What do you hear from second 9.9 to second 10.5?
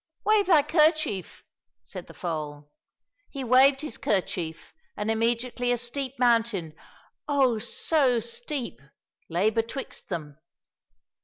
them.